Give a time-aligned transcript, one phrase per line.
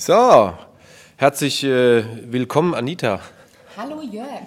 [0.00, 0.52] So,
[1.16, 3.18] herzlich äh, willkommen, Anita.
[3.76, 4.46] Hallo Jörg.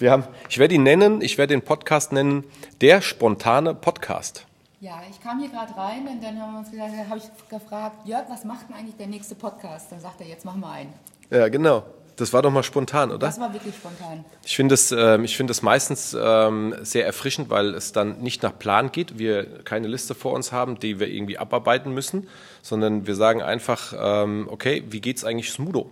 [0.00, 2.42] Wir haben, ich werde ihn nennen, ich werde den Podcast nennen,
[2.80, 4.46] der spontane Podcast.
[4.80, 8.04] Ja, ich kam hier gerade rein und dann haben wir uns gesagt, habe ich gefragt,
[8.04, 9.92] Jörg, was macht denn eigentlich der nächste Podcast?
[9.92, 10.92] Dann sagt er, jetzt machen wir einen.
[11.30, 11.84] Ja, genau.
[12.16, 13.18] Das war doch mal spontan, oder?
[13.18, 14.24] Das war wirklich spontan.
[14.44, 18.42] Ich finde es ähm, ich finde es meistens ähm, sehr erfrischend, weil es dann nicht
[18.42, 19.18] nach Plan geht.
[19.18, 22.28] Wir keine Liste vor uns haben, die wir irgendwie abarbeiten müssen,
[22.62, 25.90] sondern wir sagen einfach, ähm, okay, wie geht's eigentlich Smudo?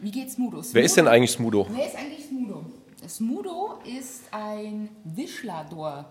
[0.00, 0.62] Wie geht's Smudo?
[0.72, 1.66] Wer ist denn eigentlich Smudo?
[1.70, 2.64] Wer ist eigentlich Smudo?
[3.08, 6.06] Smudo ist ein Wischlador.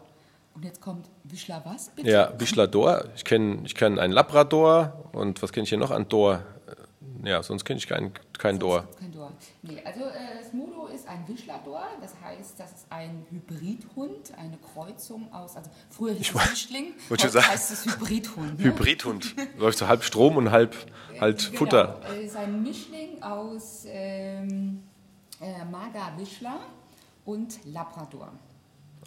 [0.55, 2.09] Und jetzt kommt Wischler was, bitte?
[2.09, 3.05] Ja, Wischlador.
[3.15, 5.91] Ich kenne ich kenn einen Labrador und was kenne ich hier noch?
[5.91, 6.43] Ein Dor.
[7.23, 8.87] Ja, sonst kenne ich keinen kein Dor.
[8.99, 9.31] Kein Dor.
[9.61, 15.31] Nee, also äh, Smudo ist ein Wischlador, das heißt, das ist ein Hybridhund, eine Kreuzung
[15.31, 16.35] aus, also früher hieß es
[17.09, 17.47] wollte heute sagen.
[17.47, 18.59] heißt es Hybridhund.
[18.59, 18.65] Ne?
[18.65, 19.35] Hybridhund.
[19.57, 20.75] Läuft so halb Strom und halb
[21.19, 21.57] halt Genau.
[21.59, 22.01] Futter.
[22.09, 24.83] Es ist ein Mischling aus ähm,
[25.39, 26.59] äh, Mager Wischler
[27.25, 28.31] und Labrador.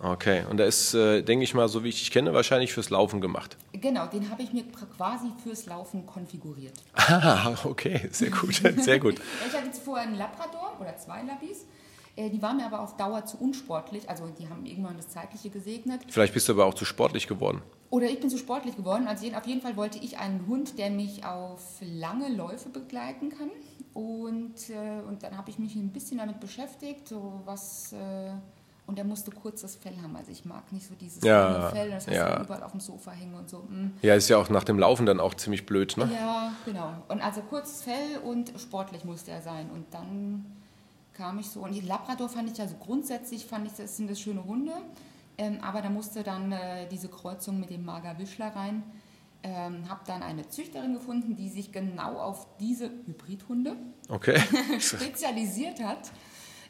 [0.02, 2.90] Okay, und der ist, äh, denke ich mal, so wie ich dich kenne, wahrscheinlich fürs
[2.90, 3.56] Laufen gemacht.
[3.72, 4.64] Genau, den habe ich mir
[4.96, 6.74] quasi fürs Laufen konfiguriert.
[6.96, 9.20] Ah, okay, sehr gut, sehr gut.
[9.46, 11.64] Ich hatte jetzt vorher einen Labrador oder zwei Labis.
[12.16, 14.08] Äh, Die waren mir aber auf Dauer zu unsportlich.
[14.10, 16.00] Also die haben irgendwann das Zeitliche gesegnet.
[16.08, 17.62] Vielleicht bist du aber auch zu sportlich geworden.
[17.90, 19.06] Oder ich bin zu sportlich geworden.
[19.06, 23.50] Also auf jeden Fall wollte ich einen Hund, der mich auf lange Läufe begleiten kann.
[23.94, 27.94] Und, äh, und dann habe ich mich ein bisschen damit beschäftigt, so was.
[28.86, 30.14] Und er musste kurzes Fell haben.
[30.14, 32.36] Also ich mag nicht so dieses Ja, Fell, das hast ja.
[32.36, 33.58] du überall auf dem Sofa hängen und so.
[33.58, 33.98] mm.
[34.02, 36.08] Ja, ist ja auch nach dem Laufen dann auch ziemlich blöd, ne?
[36.14, 36.92] Ja, genau.
[37.08, 39.70] Und also kurzes Fell und sportlich musste er sein.
[39.70, 40.46] Und dann
[41.14, 44.20] kam ich so, und die Labrador fand ich also grundsätzlich, fand ich, das sind das
[44.20, 44.72] schöne Hunde.
[45.38, 48.84] Ähm, aber da musste dann äh, diese Kreuzung mit dem Mager Wischler rein.
[49.42, 53.76] Ähm, habe dann eine Züchterin gefunden, die sich genau auf diese Hybridhunde
[54.08, 54.40] Okay.
[54.78, 56.10] spezialisiert hat.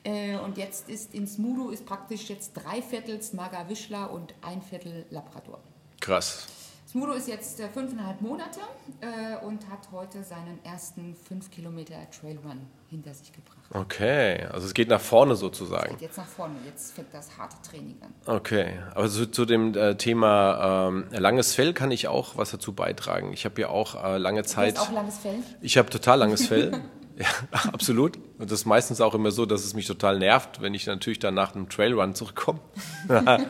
[0.06, 4.62] Äh, und jetzt ist in Smudo ist praktisch jetzt drei Viertels Mager Wischler und ein
[4.62, 5.58] Viertel Labrador.
[6.00, 6.46] Krass.
[6.88, 8.60] Smudo ist jetzt äh, fünfeinhalb Monate
[9.00, 13.56] äh, und hat heute seinen ersten fünf Kilometer Trailrun hinter sich gebracht.
[13.72, 15.90] Okay, also es geht nach vorne sozusagen.
[15.90, 18.14] Geht jetzt nach vorne, jetzt fängt das harte Training an.
[18.32, 22.72] Okay, aber zu, zu dem äh, Thema ähm, langes Fell kann ich auch was dazu
[22.72, 23.32] beitragen.
[23.32, 24.78] Ich habe ja auch äh, lange Du Zeit.
[24.78, 25.42] hast auch langes Fell.
[25.62, 26.80] Ich habe total langes Fell.
[27.18, 27.26] ja,
[27.72, 28.16] absolut.
[28.38, 31.18] Und das ist meistens auch immer so, dass es mich total nervt, wenn ich natürlich
[31.18, 32.60] dann nach einem Trailrun zurückkomme.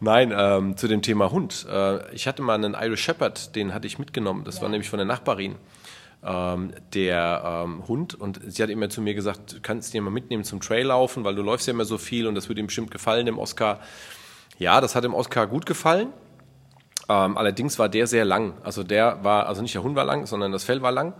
[0.00, 1.66] Nein, ähm, zu dem Thema Hund.
[1.70, 4.44] Äh, ich hatte mal einen Irish Shepherd, den hatte ich mitgenommen.
[4.44, 5.56] Das war nämlich von der Nachbarin.
[6.22, 10.10] Ähm, der ähm, Hund und sie hat immer zu mir gesagt, du kannst den mal
[10.10, 12.90] mitnehmen zum Traillaufen, weil du läufst ja immer so viel und das würde ihm bestimmt
[12.90, 13.80] gefallen, dem Oscar.
[14.58, 16.08] Ja, das hat dem Oscar gut gefallen.
[17.08, 18.54] Ähm, allerdings war der sehr lang.
[18.62, 21.14] Also der war, also nicht der Hund war lang, sondern das Fell war lang.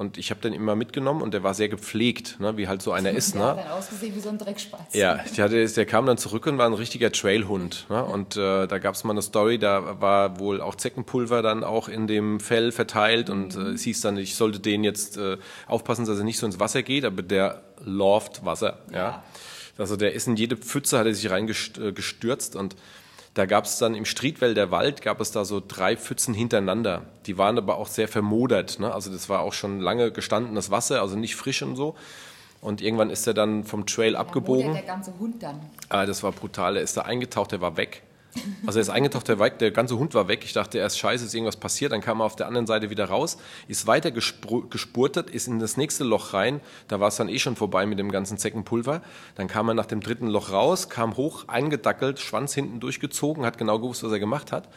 [0.00, 2.90] Und ich habe den immer mitgenommen und der war sehr gepflegt, ne, wie halt so
[2.90, 3.34] einer ist.
[3.34, 3.46] Der Ne?
[3.48, 4.94] hat dann ausgesehen wie so ein Dreckspatz.
[4.94, 7.84] Ja, der, hatte, der kam dann zurück und war ein richtiger Trailhund.
[7.90, 8.02] Ne?
[8.02, 11.88] Und äh, da gab es mal eine Story, da war wohl auch Zeckenpulver dann auch
[11.88, 16.06] in dem Fell verteilt und äh, es hieß dann, ich sollte den jetzt äh, aufpassen,
[16.06, 18.78] dass er nicht so ins Wasser geht, aber der loved Wasser.
[18.90, 18.96] Ja.
[18.96, 19.22] Ja.
[19.76, 22.74] Also der ist in jede Pfütze, hat er sich reingestürzt und
[23.34, 27.02] da gab es dann im Striedwälder Wald, gab es da so drei Pfützen hintereinander.
[27.26, 28.80] Die waren aber auch sehr vermodert.
[28.80, 28.92] Ne?
[28.92, 31.94] Also das war auch schon lange gestandenes Wasser, also nicht frisch und so.
[32.60, 34.66] Und irgendwann ist er dann vom Trail abgebogen.
[34.66, 35.60] wurde der ganze Hund dann.
[35.88, 36.76] Ah, das war brutal.
[36.76, 38.02] Er ist da eingetaucht, der war weg.
[38.66, 40.42] Also er ist eingetaucht, der, der ganze Hund war weg.
[40.44, 41.92] Ich dachte erst, scheiße, ist irgendwas passiert.
[41.92, 45.76] Dann kam er auf der anderen Seite wieder raus, ist weiter gespurtet, ist in das
[45.76, 46.60] nächste Loch rein.
[46.88, 49.02] Da war es dann eh schon vorbei mit dem ganzen Zeckenpulver.
[49.34, 53.58] Dann kam er nach dem dritten Loch raus, kam hoch, eingedackelt, Schwanz hinten durchgezogen, hat
[53.58, 54.68] genau gewusst, was er gemacht hat.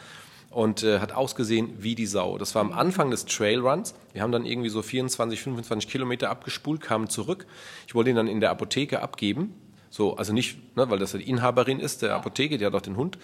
[0.50, 2.38] Und äh, hat ausgesehen wie die Sau.
[2.38, 3.94] Das war am Anfang des Trailruns.
[4.12, 7.46] Wir haben dann irgendwie so 24, 25 Kilometer abgespult, kamen zurück.
[7.88, 9.52] Ich wollte ihn dann in der Apotheke abgeben.
[9.96, 12.80] So, also nicht, ne, weil das ja die Inhaberin ist der Apotheke, die hat auch
[12.80, 13.16] den Hund.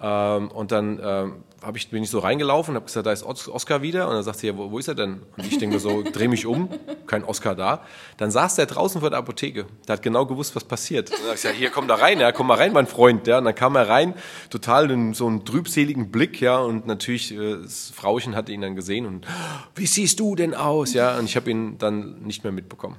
[0.00, 3.24] Ähm, und dann ähm, hab ich, bin ich so reingelaufen und habe gesagt, da ist
[3.24, 4.08] Os- Oscar wieder.
[4.08, 5.20] Und dann sagt sie, ja, wo, wo ist er denn?
[5.36, 6.70] Und ich denke so, dreh mich um,
[7.06, 7.82] kein Oscar da.
[8.16, 9.66] Dann saß der draußen vor der Apotheke.
[9.86, 11.10] Der hat genau gewusst, was passiert.
[11.10, 13.26] Und dann hab ich gesagt, hier, komm da rein, ja, komm mal rein, mein Freund.
[13.26, 13.36] Ja.
[13.36, 14.14] Und dann kam er rein,
[14.48, 16.56] total in so einen trübseligen Blick, ja.
[16.56, 19.26] Und natürlich, äh, das Frauchen hatte ihn dann gesehen und,
[19.74, 20.94] wie siehst du denn aus?
[20.94, 21.18] Ja.
[21.18, 22.96] Und ich habe ihn dann nicht mehr mitbekommen.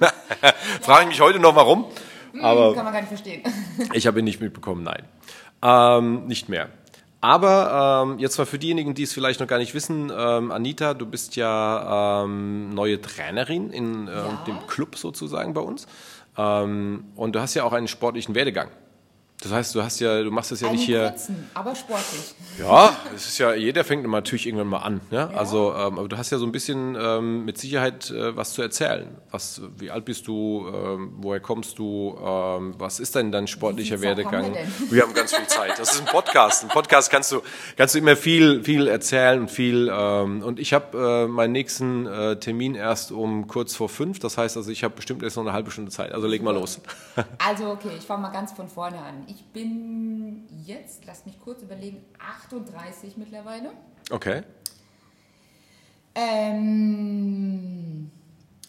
[0.80, 1.84] Frage ich mich heute noch, warum.
[2.40, 3.42] Aber Kann man gar nicht verstehen.
[3.92, 5.04] ich habe ihn nicht mitbekommen, nein.
[5.62, 6.68] Ähm, nicht mehr.
[7.20, 10.94] Aber ähm, jetzt mal für diejenigen, die es vielleicht noch gar nicht wissen, ähm, Anita,
[10.94, 14.44] du bist ja ähm, neue Trainerin in äh, Ja.
[14.46, 15.88] dem Club sozusagen bei uns.
[16.36, 18.68] Ähm, und du hast ja auch einen sportlichen Werdegang.
[19.40, 21.10] Das heißt, du hast ja, du machst das ja Einen nicht hier.
[21.10, 22.34] kurzen, aber sportlich.
[22.58, 25.00] Ja, es ist ja, jeder fängt natürlich irgendwann mal an.
[25.12, 25.30] Ne?
[25.32, 28.62] Also, ähm, aber du hast ja so ein bisschen ähm, mit Sicherheit äh, was zu
[28.62, 29.16] erzählen.
[29.30, 30.66] Was, wie alt bist du?
[30.74, 32.18] Ähm, woher kommst du?
[32.20, 34.44] Ähm, was ist denn dein sportlicher Zeit haben Werdegang?
[34.46, 34.90] wir denn?
[34.90, 35.78] wir haben ganz viel Zeit.
[35.78, 36.64] Das ist ein Podcast.
[36.64, 37.40] Ein Podcast kannst du
[37.76, 39.88] kannst du immer viel viel erzählen und viel.
[39.92, 44.18] Ähm, und ich habe äh, meinen nächsten äh, Termin erst um kurz vor fünf.
[44.18, 46.10] Das heißt, also ich habe bestimmt erst noch eine halbe Stunde Zeit.
[46.10, 46.80] Also leg mal los.
[47.38, 49.27] Also, okay, ich fange mal ganz von vorne an.
[49.28, 53.70] Ich bin jetzt, lass mich kurz überlegen, 38 mittlerweile.
[54.10, 54.42] Okay.
[56.58, 58.10] Ähm,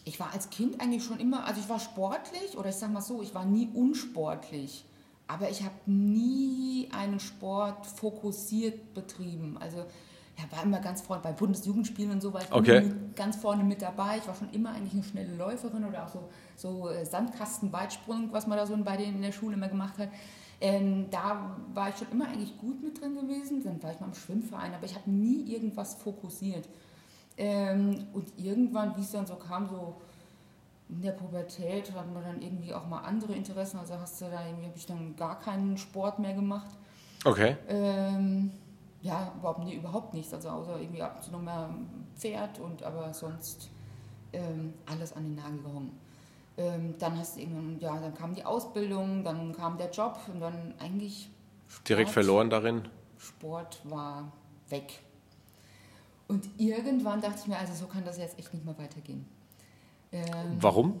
[0.04, 3.00] ich war als Kind eigentlich schon immer, also ich war sportlich oder ich sag mal
[3.00, 4.84] so, ich war nie unsportlich.
[5.26, 9.56] Aber ich habe nie einen Sport fokussiert betrieben.
[9.60, 12.90] Also ja, war immer ganz vorne bei Bundesjugendspielen und so war ich Okay.
[13.14, 14.18] ganz vorne mit dabei.
[14.18, 18.46] Ich war schon immer eigentlich eine schnelle Läuferin oder auch so, so äh, Sandkasten-Weitsprung, was
[18.46, 20.08] man da so bei denen in der Schule immer gemacht hat.
[20.60, 23.62] Ähm, da war ich schon immer eigentlich gut mit drin gewesen.
[23.64, 26.68] Dann war ich mal im Schwimmverein, aber ich habe nie irgendwas fokussiert.
[27.36, 29.96] Ähm, und irgendwann, wie es dann so kam, so
[30.90, 33.78] in der Pubertät hatten wir dann irgendwie auch mal andere Interessen.
[33.78, 36.70] Also hast du da irgendwie, habe ich dann gar keinen Sport mehr gemacht.
[37.24, 37.56] Okay.
[37.68, 38.50] Ähm,
[39.02, 40.34] ja, überhaupt, nee, überhaupt nichts.
[40.34, 43.70] Also außer irgendwie ab und zu noch mal ein Pferd und aber sonst
[44.32, 45.99] ähm, alles an den Nagel gehangen.
[46.60, 50.40] Ähm, dann hast du irgendwann, ja, dann kam die Ausbildung, dann kam der Job und
[50.40, 51.30] dann eigentlich
[51.68, 52.82] Sport, Direkt verloren darin.
[53.16, 54.30] Sport war
[54.68, 55.00] weg.
[56.28, 59.24] Und irgendwann dachte ich mir, also so kann das jetzt echt nicht mehr weitergehen.
[60.12, 60.22] Ähm,
[60.60, 61.00] Warum?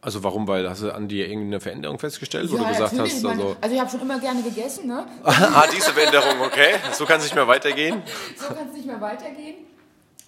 [0.00, 0.46] Also warum?
[0.48, 3.56] Weil hast du an dir irgendeine Veränderung festgestellt, wo ja, du gesagt natürlich, hast, also
[3.60, 5.06] also ich habe schon immer gerne gegessen, ne?
[5.24, 8.02] ah, diese Veränderung, okay, so kann es nicht mehr weitergehen.
[8.36, 9.56] so kann es nicht mehr weitergehen.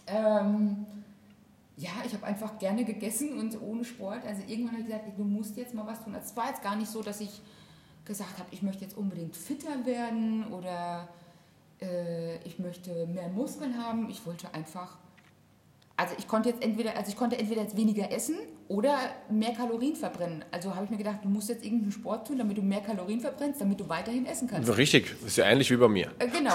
[0.09, 0.87] Ähm,
[1.81, 4.27] ja, ich habe einfach gerne gegessen und ohne Sport.
[4.27, 6.15] Also irgendwann habe ich gesagt, du musst jetzt mal was tun.
[6.15, 7.41] Es war jetzt gar nicht so, dass ich
[8.05, 11.09] gesagt habe, ich möchte jetzt unbedingt fitter werden oder
[11.81, 14.11] äh, ich möchte mehr Muskeln haben.
[14.11, 14.99] Ich wollte einfach,
[15.97, 18.37] also ich konnte jetzt entweder, also ich konnte entweder jetzt weniger essen
[18.69, 18.99] oder
[19.31, 20.45] mehr Kalorien verbrennen.
[20.51, 23.21] Also habe ich mir gedacht, du musst jetzt irgendeinen Sport tun, damit du mehr Kalorien
[23.21, 24.77] verbrennst, damit du weiterhin essen kannst.
[24.77, 26.13] Richtig, ist ja ähnlich wie bei mir.
[26.19, 26.55] Äh, genau.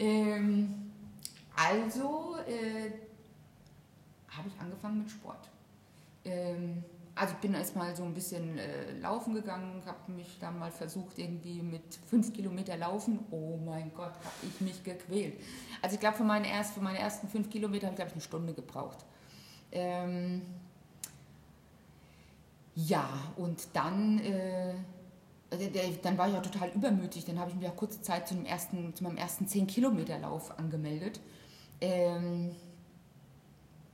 [0.00, 0.74] Ähm,
[1.54, 3.05] also äh,
[4.36, 5.48] habe ich angefangen mit Sport.
[6.24, 6.84] Ähm,
[7.14, 11.18] also ich bin erstmal so ein bisschen äh, laufen gegangen, habe mich dann mal versucht,
[11.18, 13.20] irgendwie mit fünf Kilometer laufen.
[13.30, 15.40] Oh mein Gott, habe ich mich gequält.
[15.80, 18.20] Also ich glaube, für, meine erst, für meine ersten fünf Kilometer habe ich, ich, eine
[18.20, 18.98] Stunde gebraucht.
[19.72, 20.42] Ähm,
[22.74, 24.74] ja, und dann, äh,
[25.50, 27.24] der, dann war ich auch total übermütig.
[27.24, 31.20] Dann habe ich mich auch kurze Zeit zu, dem ersten, zu meinem ersten 10-Kilometer-Lauf angemeldet.
[31.80, 32.54] Ähm,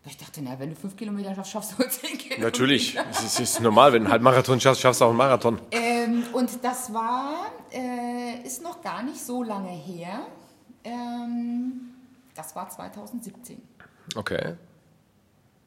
[0.04, 2.40] ich dachte, na, wenn du 5 Kilometer schaffst, schaffst du 10 Kilometer.
[2.42, 5.60] Natürlich, es ist, normal, wenn du einen Halbmarathon schaffst, schaffst du auch einen Marathon.
[5.70, 10.26] Ähm, und das war, äh, ist noch gar nicht so lange her.
[10.82, 11.94] Ähm,
[12.34, 13.62] das war 2017.
[14.16, 14.56] Okay.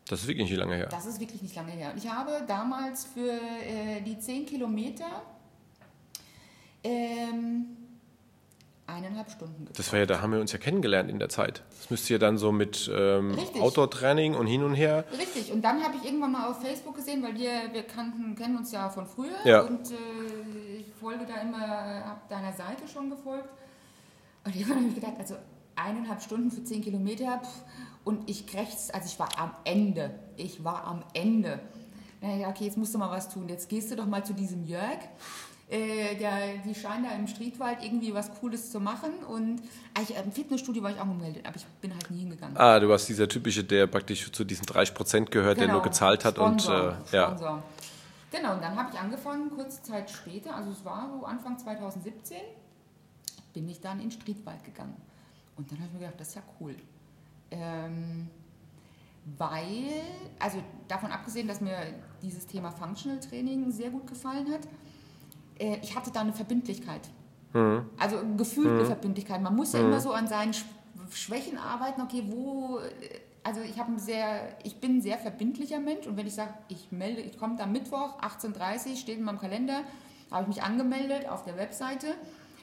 [0.07, 0.87] Das ist wirklich nicht lange her.
[0.87, 1.91] Das ist wirklich nicht lange her.
[1.91, 5.23] Und ich habe damals für äh, die 10 Kilometer
[6.83, 7.84] ähm,
[8.87, 9.79] eineinhalb Stunden gebraucht.
[9.79, 11.63] Das war ja, da haben wir uns ja kennengelernt in der Zeit.
[11.79, 13.35] Das müsste ja dann so mit ähm.
[13.59, 15.05] Outdoor-Training und hin und her.
[15.17, 18.57] Richtig, und dann habe ich irgendwann mal auf Facebook gesehen, weil wir, wir kannten, kennen
[18.57, 19.61] uns ja von früher Ja.
[19.61, 23.49] und äh, ich folge da immer, habe deiner Seite schon gefolgt.
[24.45, 25.35] Und irgendwann habe ich gedacht, also
[25.75, 27.63] eineinhalb Stunden für zehn Kilometer pff,
[28.03, 30.11] und ich krächzte, also ich war am Ende.
[30.37, 31.59] Ich war am Ende.
[32.21, 33.49] Gedacht, okay, jetzt musst du mal was tun.
[33.49, 34.99] Jetzt gehst du doch mal zu diesem Jörg.
[35.67, 39.11] Äh, der, die scheinen da im Streetwald irgendwie was Cooles zu machen.
[39.27, 39.61] Und
[39.95, 42.55] eigentlich, im Fitnessstudio war ich auch gemeldet, aber ich bin halt nie hingegangen.
[42.55, 46.35] Ah, du warst dieser typische, der praktisch zu diesen 30% gehört, der nur gezahlt hat
[46.35, 46.47] Genau.
[46.49, 47.25] Sponsor, und äh, ja.
[47.27, 47.63] Sponsor.
[48.31, 52.37] Genau, und dann habe ich angefangen, kurze Zeit später, also es war so Anfang 2017,
[53.53, 54.95] bin ich dann in Streetwald gegangen.
[55.57, 56.75] Und dann habe ich mir gedacht, das ist ja cool.
[57.49, 58.27] Ähm,
[59.37, 60.03] weil,
[60.37, 61.77] also davon abgesehen, dass mir
[62.21, 64.61] dieses Thema Functional Training sehr gut gefallen hat,
[65.59, 67.01] äh, ich hatte da eine Verbindlichkeit.
[67.97, 69.41] Also gefühlt eine Verbindlichkeit.
[69.41, 70.65] Man muss ja immer so an seinen Sch
[71.11, 72.01] Schwächen arbeiten.
[72.01, 72.79] Okay, wo.
[72.79, 76.51] äh, Also ich habe sehr, ich bin ein sehr verbindlicher Mensch und wenn ich sage,
[76.67, 79.81] ich melde, ich komme da Mittwoch 18:30 Uhr, steht in meinem Kalender,
[80.31, 82.07] habe ich mich angemeldet auf der Webseite,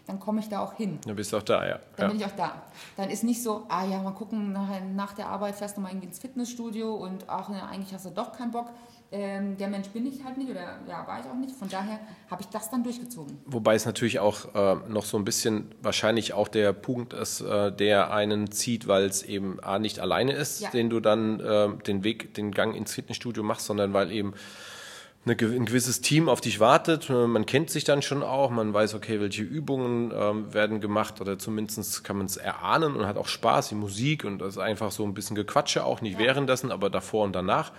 [0.09, 0.99] dann komme ich da auch hin.
[1.07, 1.79] Du bist auch da, ja.
[1.97, 2.09] Dann ja.
[2.09, 2.63] bin ich auch da.
[2.97, 5.91] Dann ist nicht so, ah ja, mal gucken, nach, nach der Arbeit fährst du mal
[5.91, 8.69] irgendwie ins Fitnessstudio und ach, eigentlich hast du doch keinen Bock.
[9.13, 11.55] Ähm, der Mensch bin ich halt nicht oder ja, war ich auch nicht.
[11.55, 12.01] Von daher
[12.31, 13.39] habe ich das dann durchgezogen.
[13.45, 17.71] Wobei es natürlich auch äh, noch so ein bisschen wahrscheinlich auch der Punkt ist, äh,
[17.71, 20.71] der einen zieht, weil es eben A nicht alleine ist, Ja.
[20.71, 24.33] den du dann äh, den Weg, den Gang ins Fitnessstudio machst, sondern weil eben
[25.25, 27.09] ein gewisses Team auf dich wartet.
[27.09, 31.39] Man kennt sich dann schon auch, man weiß, okay, welche Übungen ähm, werden gemacht oder
[31.39, 34.91] zumindest kann man es erahnen und hat auch Spaß, die Musik und das ist einfach
[34.91, 36.27] so ein bisschen Gequatsche, auch nicht ja.
[36.27, 37.71] währenddessen, aber davor und danach.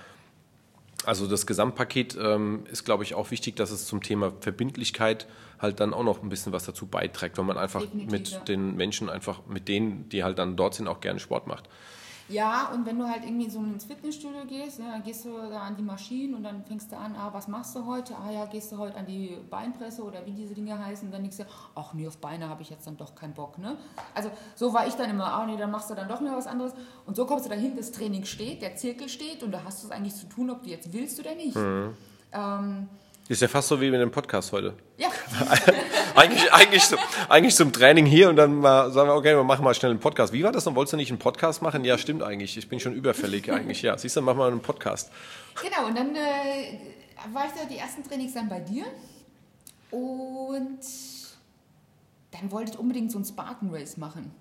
[1.05, 5.27] Also das Gesamtpaket ähm, ist, glaube ich, auch wichtig, dass es zum Thema Verbindlichkeit
[5.59, 8.75] halt dann auch noch ein bisschen was dazu beiträgt, weil man einfach Definitiv, mit den
[8.75, 11.69] Menschen einfach, mit denen, die halt dann dort sind, auch gerne Sport macht.
[12.29, 15.61] Ja, und wenn du halt irgendwie so ins Fitnessstudio gehst, ne, dann gehst du da
[15.61, 18.15] an die Maschinen und dann fängst du an, ah, was machst du heute?
[18.15, 21.37] Ah ja, gehst du heute an die Beinpresse oder wie diese Dinge heißen, dann denkst
[21.37, 23.57] du, ach nee, auf Beine habe ich jetzt dann doch keinen Bock.
[23.57, 23.77] Ne?
[24.15, 26.47] Also so war ich dann immer, ah nee, dann machst du dann doch mehr was
[26.47, 26.73] anderes.
[27.05, 29.87] Und so kommst du dahin, das Training steht, der Zirkel steht und da hast du
[29.87, 31.55] es eigentlich zu tun, ob du jetzt willst oder nicht.
[31.55, 31.95] Mhm.
[32.31, 32.89] Ähm,
[33.29, 34.73] ist ja fast so wie mit dem Podcast heute.
[34.97, 35.07] Ja.
[36.15, 36.97] eigentlich, eigentlich, so,
[37.29, 39.99] eigentlich zum Training hier und dann mal sagen wir, okay, wir machen mal schnell einen
[39.99, 40.33] Podcast.
[40.33, 40.65] Wie war das?
[40.65, 41.85] Dann wolltest du nicht einen Podcast machen?
[41.85, 42.57] Ja, stimmt eigentlich.
[42.57, 43.81] Ich bin schon überfällig eigentlich.
[43.81, 45.11] Ja, siehst du, machen wir einen Podcast.
[45.61, 46.79] Genau, und dann äh,
[47.31, 48.85] war ich da die ersten Trainings dann bei dir
[49.91, 50.79] und
[52.31, 54.33] dann wollte ich unbedingt so ein Spartan Race machen.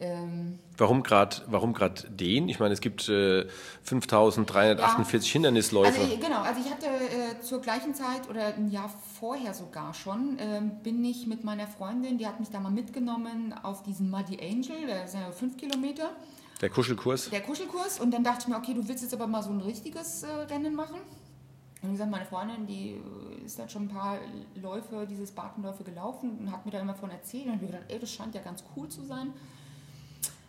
[0.00, 1.74] Ähm, warum gerade warum
[2.08, 2.48] den?
[2.48, 3.46] Ich meine, es gibt äh,
[3.82, 6.00] 5348 ja, Hindernisläufe.
[6.00, 8.88] Also, genau, also ich hatte äh, zur gleichen Zeit oder ein Jahr
[9.18, 13.54] vorher sogar schon, äh, bin ich mit meiner Freundin, die hat mich da mal mitgenommen
[13.62, 16.10] auf diesen Muddy Angel, der sind ja fünf Kilometer.
[16.60, 17.30] Der Kuschelkurs?
[17.30, 18.00] Der Kuschelkurs.
[18.00, 20.28] Und dann dachte ich mir, okay, du willst jetzt aber mal so ein richtiges äh,
[20.28, 20.98] Rennen machen.
[21.80, 24.18] Und wie gesagt, meine Freundin, die äh, ist dann schon ein paar
[24.56, 27.46] Läufe, diese Spartanläufe gelaufen und hat mir da immer von erzählt.
[27.46, 29.32] Und ich habe gedacht, ey, das scheint ja ganz cool zu sein.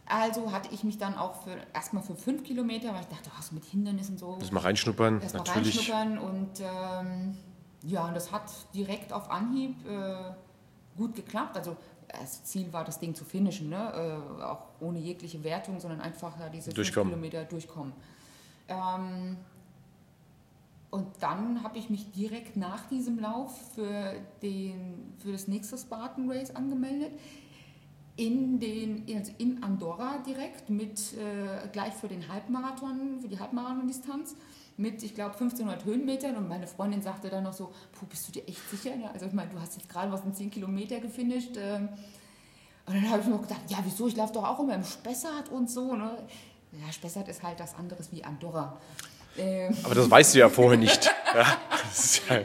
[0.10, 3.52] Also hatte ich mich dann auch für erstmal für fünf Kilometer, weil ich dachte, was
[3.52, 4.38] mit Hindernissen so.
[4.40, 5.22] Erstmal reinschnuppern.
[5.22, 7.38] Erstmal reinschnuppern und ähm,
[7.84, 10.32] ja, und das hat direkt auf Anhieb äh,
[10.98, 11.56] gut geklappt.
[11.56, 14.24] Also das Ziel war, das Ding zu finishen, ne?
[14.40, 17.94] Äh, auch ohne jegliche Wertung, sondern einfach ja, diese fünf Kilometer durchkommen.
[18.68, 19.38] Ähm,
[20.90, 26.30] und dann habe ich mich direkt nach diesem Lauf für, den, für das nächste Spartan
[26.32, 27.12] Race angemeldet
[28.20, 34.36] in, den, also in Andorra direkt mit äh, gleich für den Halbmarathon, für die Halbmarathon-Distanz
[34.76, 38.34] mit, ich glaube, 1500 Höhenmetern und meine Freundin sagte dann noch so, Puh, bist du
[38.34, 38.94] dir echt sicher?
[38.96, 41.56] Ja, also ich meine, du hast jetzt gerade was in 10 Kilometer gefinisht.
[41.56, 41.80] Äh,
[42.86, 45.48] und dann habe ich mir gedacht, ja, wieso, ich laufe doch auch immer im Spessart
[45.50, 45.96] und so.
[45.96, 46.12] Ne?
[46.74, 48.78] Ja, Spessart ist halt das anderes wie Andorra.
[49.38, 49.78] Ähm.
[49.84, 51.06] Aber das weißt du ja vorher nicht.
[51.34, 51.58] ja,
[52.36, 52.42] ja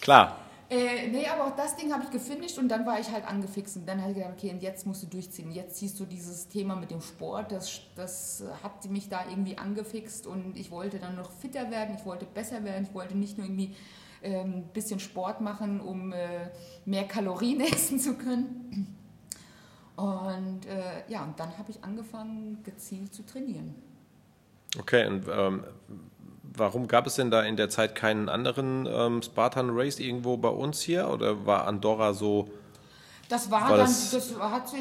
[0.00, 0.36] klar.
[0.70, 3.76] Äh, nee, aber auch das Ding habe ich gefinisht und dann war ich halt angefixt
[3.76, 5.50] und dann habe ich gedacht, okay, und jetzt musst du durchziehen.
[5.50, 10.28] Jetzt ziehst du dieses Thema mit dem Sport, das, das hat mich da irgendwie angefixt
[10.28, 13.48] und ich wollte dann noch fitter werden, ich wollte besser werden, ich wollte nicht nur
[13.48, 13.74] irgendwie
[14.22, 16.50] ein ähm, bisschen Sport machen, um äh,
[16.84, 18.96] mehr Kalorien essen zu können.
[19.96, 23.74] Und äh, ja, und dann habe ich angefangen, gezielt zu trainieren.
[24.78, 25.64] Okay, und ähm,
[26.56, 30.48] warum gab es denn da in der Zeit keinen anderen ähm, Spartan Race irgendwo bei
[30.48, 31.08] uns hier?
[31.08, 32.50] Oder war Andorra so.
[33.28, 34.72] Das war, war dann, das, das, hat,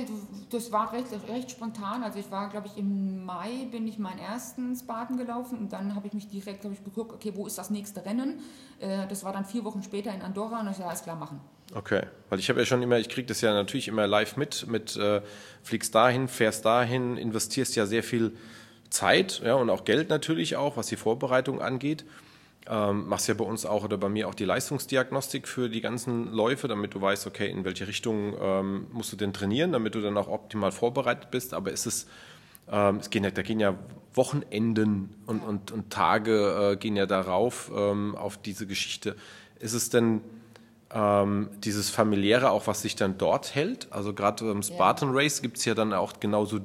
[0.50, 2.02] das war recht, recht spontan.
[2.02, 5.94] Also ich war, glaube ich, im Mai bin ich meinen ersten Spartan gelaufen und dann
[5.94, 8.40] habe ich mich direkt, glaube ich, geguckt, okay, wo ist das nächste Rennen?
[8.80, 11.40] Äh, das war dann vier Wochen später in Andorra und ich gesagt, alles klar machen.
[11.76, 14.66] Okay, weil ich habe ja schon immer, ich kriege das ja natürlich immer live mit,
[14.66, 15.22] mit äh,
[15.62, 18.36] fliegst dahin, fährst dahin, investierst ja sehr viel
[18.89, 22.05] Zeit ja, und auch Geld natürlich auch, was die Vorbereitung angeht.
[22.67, 26.31] Ähm, machst ja bei uns auch oder bei mir auch die Leistungsdiagnostik für die ganzen
[26.31, 30.01] Läufe, damit du weißt, okay, in welche Richtung ähm, musst du denn trainieren, damit du
[30.01, 31.53] dann auch optimal vorbereitet bist.
[31.53, 32.08] Aber ist es,
[32.72, 33.75] ähm, es gehen ja, da gehen ja
[34.13, 39.15] Wochenenden und, und, und Tage äh, gehen ja darauf, ähm, auf diese Geschichte.
[39.60, 40.22] Ist es denn
[40.93, 43.88] ähm, dieses familiäre auch, was sich dann dort hält?
[43.91, 46.60] Also gerade beim Spartan Race gibt es ja dann auch genauso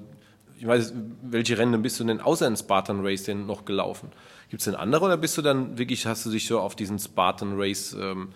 [0.59, 0.93] ich weiß,
[1.23, 4.11] welche Rennen bist du denn außer in Spartan Race denn noch gelaufen?
[4.51, 6.99] Gibt es denn andere oder bist du dann wirklich, hast du dich so auf diesen
[6.99, 8.29] Spartan Race ähm,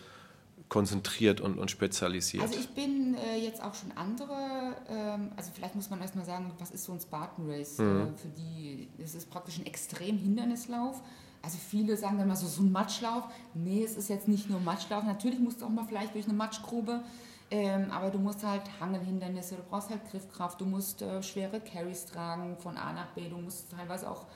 [0.68, 2.42] konzentriert und, und spezialisiert?
[2.42, 6.52] Also ich bin äh, jetzt auch schon andere, ähm, also vielleicht muss man erstmal sagen,
[6.58, 7.78] was ist so ein Spartan Race?
[7.78, 7.86] Mhm.
[7.86, 11.00] Äh, für die, es ist praktisch ein extrem Hindernislauf.
[11.40, 13.24] Also viele sagen dann mal so, so ein Matschlauf.
[13.54, 15.04] Nee, es ist jetzt nicht nur Matschlauf.
[15.04, 17.00] Natürlich musst du auch mal vielleicht durch eine Matschgrube.
[17.50, 22.04] Ähm, aber du musst halt Hangelhindernisse, du brauchst halt Griffkraft, du musst äh, schwere Carries
[22.04, 24.26] tragen von A nach B, du musst teilweise auch,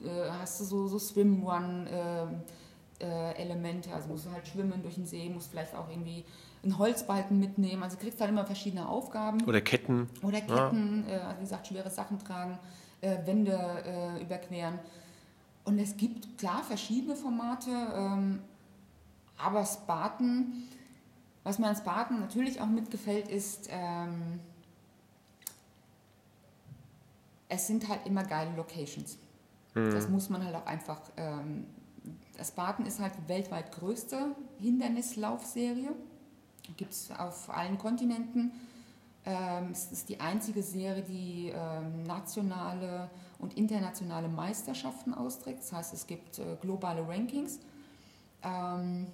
[0.00, 5.06] äh, hast du so, so Swim-Run-Elemente, äh, äh also musst du halt schwimmen durch den
[5.06, 6.24] See, musst vielleicht auch irgendwie
[6.62, 9.42] einen Holzbalken mitnehmen, also du kriegst halt immer verschiedene Aufgaben.
[9.44, 10.08] Oder Ketten.
[10.22, 11.16] Oder Ketten, ja.
[11.16, 12.56] Äh, also wie gesagt, schwere Sachen tragen,
[13.00, 14.78] äh, Wände überqueren.
[15.64, 18.42] Und es gibt klar verschiedene Formate, ähm,
[19.36, 20.68] aber Spartan
[21.42, 24.40] was mir an Spartan natürlich auch mitgefällt, ist, ähm,
[27.48, 29.18] es sind halt immer geile Locations.
[29.74, 29.90] Mhm.
[29.92, 31.66] Das muss man halt auch einfach ähm,
[32.44, 35.90] Spartan ist halt die weltweit größte Hindernislaufserie.
[36.76, 38.52] Gibt es auf allen Kontinenten.
[39.26, 45.60] Ähm, es ist die einzige Serie, die ähm, nationale und internationale Meisterschaften austrägt.
[45.60, 47.58] Das heißt, es gibt äh, globale Rankings.
[48.42, 49.08] Ähm,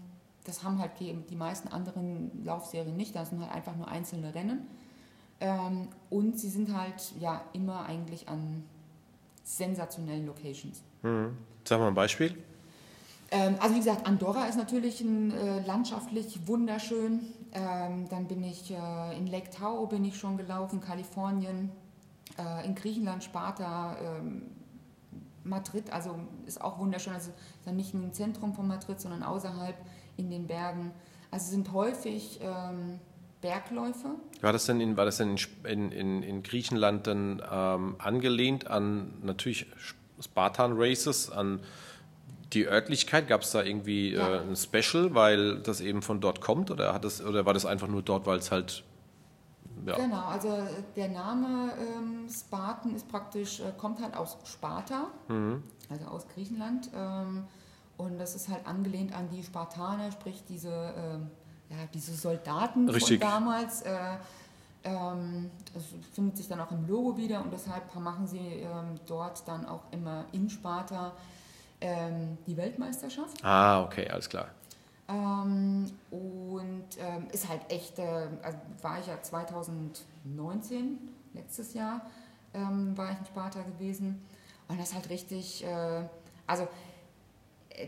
[0.47, 3.15] das haben halt die, die meisten anderen Laufserien nicht.
[3.15, 4.67] Das sind halt einfach nur einzelne Rennen.
[5.41, 8.65] Ähm, und sie sind halt ja immer eigentlich an
[9.45, 10.83] sensationellen Locations.
[11.03, 11.37] Mhm.
[11.65, 12.37] Sag mal ein Beispiel.
[13.31, 17.21] Ähm, also wie gesagt, Andorra ist natürlich ein, äh, landschaftlich wunderschön.
[17.53, 21.71] Ähm, dann bin ich äh, in Lake Tahoe bin ich schon gelaufen, Kalifornien,
[22.39, 24.43] äh, in Griechenland, Sparta, ähm,
[25.43, 27.15] Madrid, also ist auch wunderschön.
[27.15, 27.31] Also
[27.65, 29.77] dann nicht im Zentrum von Madrid, sondern außerhalb
[30.17, 30.93] in den Bergen.
[31.31, 33.01] Also sind häufig ähm,
[33.41, 34.17] Bergläufe.
[34.41, 39.15] War das denn in, war das denn in, in, in Griechenland dann ähm, angelehnt an
[39.23, 39.67] natürlich
[40.21, 41.61] Spartan Races, an
[42.53, 43.29] die Örtlichkeit?
[43.29, 44.37] Gab es da irgendwie ja.
[44.37, 47.67] äh, ein Special, weil das eben von dort kommt oder, hat das, oder war das
[47.67, 48.83] einfach nur dort, weil es halt.
[49.85, 49.95] Ja.
[49.95, 55.63] Genau, also der Name ähm, Spartan ist praktisch, äh, kommt halt aus Sparta, mhm.
[55.91, 56.91] also aus Griechenland.
[56.95, 57.45] Ähm,
[57.99, 61.31] und das ist halt angelehnt an die Spartaner, sprich diese, ähm,
[61.71, 63.21] ja, diese Soldaten Richtig.
[63.21, 63.83] von damals.
[63.83, 64.17] Äh,
[64.85, 69.47] ähm, das findet sich dann auch im Logo wieder und deshalb machen sie ähm, dort
[69.49, 71.13] dann auch immer in Sparta
[71.81, 73.45] ähm, die Weltmeisterschaft.
[73.45, 74.49] Ah, okay, alles klar.
[75.09, 80.99] Ähm, und ähm, ist halt echt, äh, also war ich ja 2019,
[81.35, 82.03] letztes Jahr,
[82.53, 84.25] war ich in Sparta gewesen.
[84.69, 86.03] Und das ist halt richtig, äh,
[86.47, 86.67] also äh,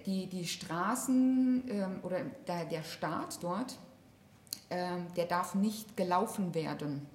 [0.07, 3.78] die, die Straßen ähm, oder der, der Start dort,
[4.71, 7.07] ähm, der darf nicht gelaufen werden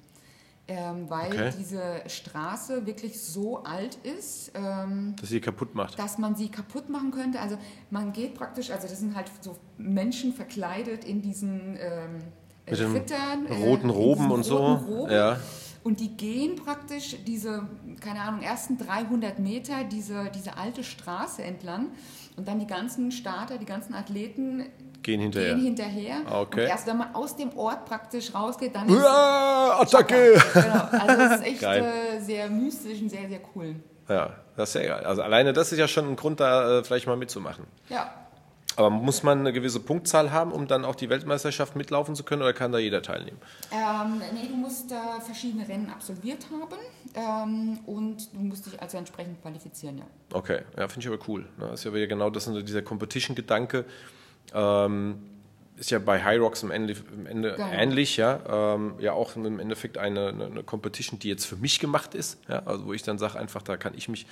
[0.67, 1.53] ähm, weil okay.
[1.57, 5.99] diese Straße wirklich so alt ist, ähm, dass sie kaputt macht.
[5.99, 7.41] Dass man sie kaputt machen könnte.
[7.41, 7.57] Also
[7.89, 12.23] man geht praktisch, also das sind halt so Menschen verkleidet in diesen ähm,
[12.69, 14.57] Mit den Rittern, äh, roten Roben und so.
[14.57, 15.11] Roben.
[15.11, 15.37] Ja.
[15.83, 17.67] Und die gehen praktisch diese,
[17.99, 21.87] keine Ahnung, ersten 300 Meter diese, diese alte Straße entlang
[22.37, 24.65] und dann die ganzen Starter, die ganzen Athleten
[25.03, 25.55] Gehen hinterher.
[25.55, 26.15] Gehen hinterher.
[26.25, 26.63] Ah, okay.
[26.63, 30.41] Und erst wenn man aus dem Ort praktisch rausgeht, dann ist Uah, Attacke!
[30.53, 30.87] Genau.
[30.91, 33.75] Also das ist echt äh, sehr mystisch und sehr, sehr cool.
[34.07, 35.03] Ja, das ist sehr geil.
[35.03, 37.65] Also alleine das ist ja schon ein Grund, da äh, vielleicht mal mitzumachen.
[37.89, 38.13] Ja.
[38.75, 42.41] Aber muss man eine gewisse Punktzahl haben, um dann auch die Weltmeisterschaft mitlaufen zu können
[42.41, 43.37] oder kann da jeder teilnehmen?
[43.71, 46.79] Ähm, nee, du musst äh, verschiedene Rennen absolviert haben
[47.15, 50.05] ähm, und du musst dich also entsprechend qualifizieren, ja.
[50.31, 51.45] Okay, ja, finde ich aber cool.
[51.59, 53.85] Das ist ja wieder genau das, dieser Competition-Gedanke
[54.53, 55.32] ähm,
[55.77, 57.71] ist ja bei High Rocks im Ende, im Ende genau.
[57.71, 58.75] ähnlich, ja.
[58.75, 62.61] Ähm, ja, auch im Endeffekt eine, eine, Competition, die jetzt für mich gemacht ist, ja,
[62.65, 64.27] also wo ich dann sage, einfach, da kann ich mich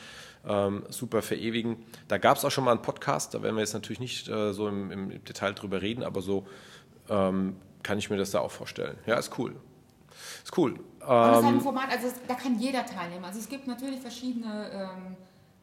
[0.48, 1.78] ähm, super verewigen.
[2.08, 4.54] Da gab es auch schon mal einen Podcast, da werden wir jetzt natürlich nicht äh,
[4.54, 6.48] so im, im, Detail drüber reden, aber so
[7.10, 8.98] ähm, kann ich mir das da auch vorstellen.
[9.06, 9.56] Ja, ist cool.
[10.44, 10.80] Ist cool.
[11.00, 13.26] Das ist halt ein ähm, Format, also da kann jeder teilnehmen.
[13.26, 15.16] Also es gibt natürlich verschiedene, ähm,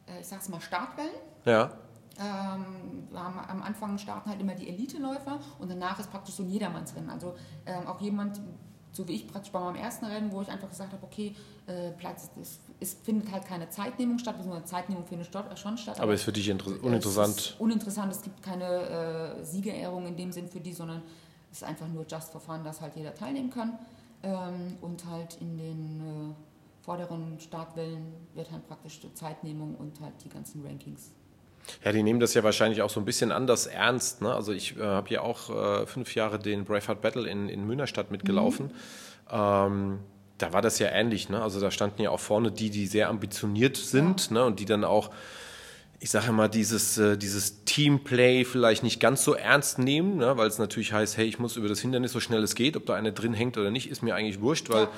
[0.07, 1.15] äh, ich sag's mal, Startwellen.
[1.45, 1.71] Ja.
[2.19, 7.09] Ähm, am Anfang starten halt immer die Eliteläufer und danach ist praktisch so ein Jedermannsrennen.
[7.09, 8.41] Also ähm, auch jemand,
[8.91, 11.33] so wie ich praktisch bei meinem ersten Rennen, wo ich einfach gesagt habe, okay,
[11.67, 15.95] äh, Platz, es, es, findet halt keine Zeitnehmung statt, beziehungsweise Zeitnehmung findet schon statt.
[15.95, 17.37] Aber, aber ist für dich uninteressant?
[17.37, 21.01] Es ist uninteressant, es gibt keine äh, Siegerehrung in dem Sinn für die, sondern
[21.51, 23.79] es ist einfach nur just for fun, dass halt jeder teilnehmen kann.
[24.23, 30.13] Ähm, und halt in den äh, vorderen Startwellen wird halt praktisch die Zeitnehmung und halt
[30.23, 31.11] die ganzen Rankings
[31.83, 34.21] ja, die nehmen das ja wahrscheinlich auch so ein bisschen anders ernst.
[34.21, 34.33] Ne?
[34.33, 38.11] Also ich äh, habe ja auch äh, fünf Jahre den Braveheart Battle in, in Münnerstadt
[38.11, 38.67] mitgelaufen.
[38.67, 38.71] Mhm.
[39.31, 39.99] Ähm,
[40.37, 41.29] da war das ja ähnlich.
[41.29, 41.41] Ne?
[41.41, 44.33] Also da standen ja auch vorne die, die sehr ambitioniert sind ja.
[44.33, 44.45] ne?
[44.45, 45.11] und die dann auch,
[45.99, 50.37] ich sage mal, dieses, äh, dieses Teamplay vielleicht nicht ganz so ernst nehmen, ne?
[50.37, 52.85] weil es natürlich heißt, hey, ich muss über das Hindernis so schnell es geht, ob
[52.85, 54.89] da eine drin hängt oder nicht, ist mir eigentlich wurscht, weil ja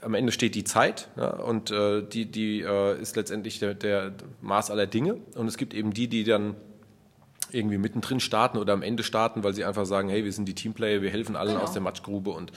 [0.00, 4.12] am Ende steht die Zeit ja, und äh, die, die äh, ist letztendlich der, der,
[4.40, 5.14] Maß aller Dinge.
[5.34, 6.54] Und es gibt eben die, die dann
[7.50, 10.54] irgendwie mittendrin starten oder am Ende starten, weil sie einfach sagen, hey, wir sind die
[10.54, 11.62] Teamplayer, wir helfen allen genau.
[11.62, 12.52] aus der Matschgrube und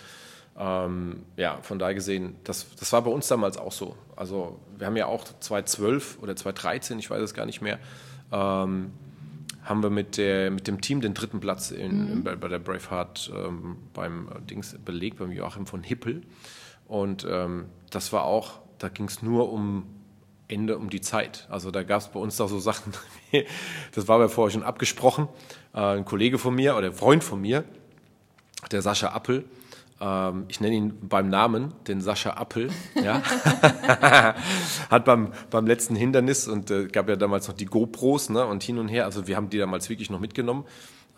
[0.58, 3.96] ähm, ja, von daher gesehen, das, das war bei uns damals auch so.
[4.16, 7.80] Also wir haben ja auch 2012 oder 2013, ich weiß es gar nicht mehr,
[8.32, 8.92] ähm,
[9.64, 12.24] haben wir mit, der, mit dem Team den dritten Platz in, mhm.
[12.24, 16.24] bei, bei, der Braveheart ähm, beim Dings belegt, beim Joachim von Hippel.
[16.90, 19.86] Und ähm, das war auch, da ging es nur um
[20.48, 21.48] Ende, um die Zeit.
[21.50, 22.94] Also da gab es bei uns da so Sachen,
[23.96, 25.30] das war mir vorher schon abgesprochen.
[25.74, 27.64] Äh, ein Kollege von mir oder Freund von mir,
[28.72, 29.46] der Sascha Appel,
[30.02, 33.22] ähm, ich nenne ihn beim Namen, den Sascha Appel, ja,
[34.90, 38.64] hat beim, beim letzten Hindernis und äh, gab ja damals noch die GoPros ne, und
[38.64, 40.66] hin und her, also wir haben die damals wirklich noch mitgenommen.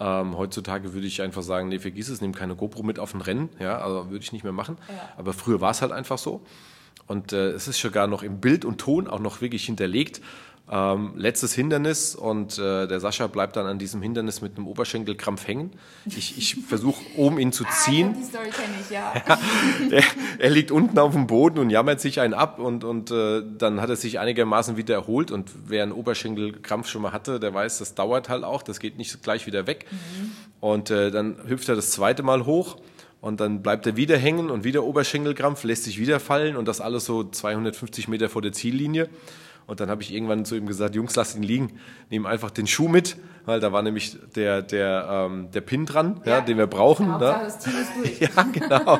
[0.03, 3.21] Ähm, heutzutage würde ich einfach sagen, nee, vergiss es, nimm keine GoPro mit auf ein
[3.21, 4.79] Rennen, ja, also würde ich nicht mehr machen.
[4.89, 4.95] Ja.
[5.15, 6.41] Aber früher war es halt einfach so.
[7.05, 10.21] Und äh, es ist sogar noch im Bild und Ton auch noch wirklich hinterlegt.
[10.69, 15.45] Ähm, letztes Hindernis und äh, der Sascha bleibt dann an diesem Hindernis mit einem Oberschenkelkrampf
[15.45, 15.71] hängen.
[16.05, 18.13] Ich, ich versuche oben ihn zu ah, ziehen.
[18.13, 19.13] Ah, die Story kenne ich, ja.
[19.27, 20.03] ja er,
[20.39, 23.81] er, liegt unten auf dem Boden und jammert sich einen ab und, und äh, dann
[23.81, 27.79] hat er sich einigermaßen wieder erholt und wer einen Oberschenkelkrampf schon mal hatte, der weiß,
[27.79, 29.87] das dauert halt auch, das geht nicht gleich wieder weg.
[29.91, 30.31] Mhm.
[30.61, 32.77] Und äh, dann hüpft er das zweite Mal hoch
[33.19, 36.79] und dann bleibt er wieder hängen und wieder Oberschenkelkrampf, lässt sich wieder fallen und das
[36.79, 39.09] alles so 250 Meter vor der Ziellinie.
[39.67, 42.67] Und dann habe ich irgendwann zu ihm gesagt, Jungs, lass ihn liegen, nehmen einfach den
[42.67, 46.57] Schuh mit, weil da war nämlich der, der, ähm, der Pin dran, ja, ja den
[46.57, 47.07] wir brauchen.
[47.07, 47.17] Ne?
[47.19, 48.19] das Team ist durch.
[48.35, 48.99] ja, genau.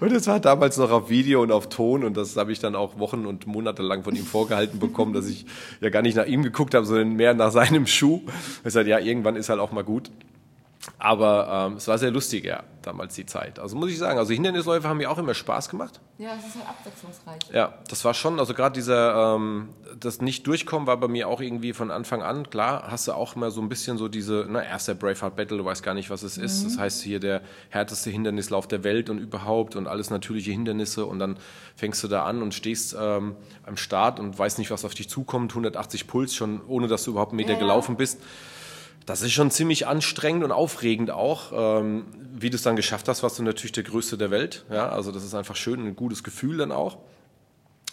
[0.00, 2.74] Und es war damals noch auf Video und auf Ton und das habe ich dann
[2.74, 5.46] auch Wochen und Monate lang von ihm vorgehalten bekommen, dass ich
[5.80, 8.22] ja gar nicht nach ihm geguckt habe, sondern mehr nach seinem Schuh.
[8.64, 10.10] Ich sagte, ja, irgendwann ist halt auch mal gut.
[11.02, 13.58] Aber ähm, es war sehr lustig, ja, damals die Zeit.
[13.58, 15.98] Also muss ich sagen, also Hindernisläufe haben mir auch immer Spaß gemacht.
[16.18, 17.38] Ja, es ist halt abwechslungsreich.
[17.54, 21.72] Ja, das war schon, also gerade dieser, ähm, das Nicht-Durchkommen war bei mir auch irgendwie
[21.72, 22.50] von Anfang an.
[22.50, 25.64] Klar, hast du auch immer so ein bisschen so diese, na, erster Braveheart Battle, du
[25.64, 26.44] weißt gar nicht, was es mhm.
[26.44, 26.66] ist.
[26.66, 31.18] Das heißt hier der härteste Hindernislauf der Welt und überhaupt und alles natürliche Hindernisse und
[31.18, 31.38] dann
[31.76, 35.08] fängst du da an und stehst ähm, am Start und weißt nicht, was auf dich
[35.08, 37.58] zukommt, 180 Puls schon, ohne dass du überhaupt einen Meter ja.
[37.58, 38.20] gelaufen bist.
[39.06, 41.80] Das ist schon ziemlich anstrengend und aufregend auch.
[41.82, 44.64] Ähm, wie du es dann geschafft hast, warst du natürlich der Größte der Welt.
[44.70, 46.98] Ja, also das ist einfach schön, ein gutes Gefühl dann auch.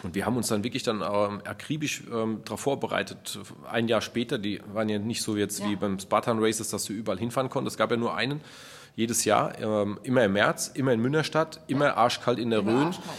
[0.03, 3.39] Und wir haben uns dann wirklich dann ähm, akribisch ähm, darauf vorbereitet.
[3.69, 5.69] Ein Jahr später, die waren ja nicht so jetzt ja.
[5.69, 7.75] wie beim Spartan Races, dass du überall hinfahren konntest.
[7.75, 8.41] Es gab ja nur einen
[8.95, 12.87] jedes Jahr, ähm, immer im März, immer in Münnerstadt, immer arschkalt in der immer Rhön.
[12.87, 13.17] Arschkalt.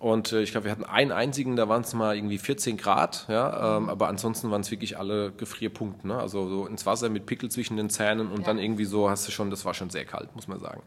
[0.00, 3.26] Und äh, ich glaube, wir hatten einen einzigen, da waren es mal irgendwie 14 Grad,
[3.28, 6.08] ja, ähm, aber ansonsten waren es wirklich alle Gefrierpunkte.
[6.08, 6.18] Ne?
[6.18, 8.46] Also so ins Wasser mit Pickel zwischen den Zähnen und ja.
[8.46, 10.80] dann irgendwie so hast du schon, das war schon sehr kalt, muss man sagen.